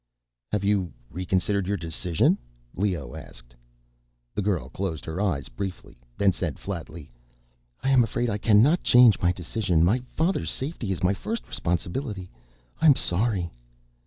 "Have 0.51 0.63
you 0.63 0.91
reconsidered 1.11 1.67
your 1.67 1.77
decision?" 1.77 2.39
Leoh 2.75 3.13
asked. 3.13 3.55
The 4.33 4.41
girl 4.41 4.67
closed 4.67 5.05
her 5.05 5.21
eyes 5.21 5.47
briefly, 5.47 5.95
then 6.17 6.31
said 6.31 6.57
flatly, 6.57 7.11
"I 7.83 7.91
am 7.91 8.03
afraid 8.03 8.27
I 8.27 8.39
cannot 8.39 8.81
change 8.81 9.19
my 9.19 9.31
decision. 9.31 9.83
My 9.83 9.99
father's 10.15 10.49
safety 10.49 10.91
is 10.91 11.03
my 11.03 11.13
first 11.13 11.47
responsibility. 11.47 12.31
I 12.81 12.87
am 12.87 12.95
sorry." 12.95 13.51